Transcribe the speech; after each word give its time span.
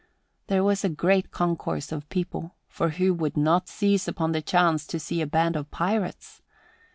There 0.47 0.63
was 0.63 0.83
a 0.83 0.89
great 0.89 1.29
concourse 1.29 1.91
of 1.91 2.09
people, 2.09 2.55
for 2.67 2.89
who 2.89 3.13
would 3.13 3.37
not 3.37 3.69
seize 3.69 4.07
upon 4.07 4.31
the 4.31 4.41
chance 4.41 4.87
to 4.87 4.99
see 4.99 5.21
a 5.21 5.27
band 5.27 5.55
of 5.55 5.69
pirates? 5.69 6.41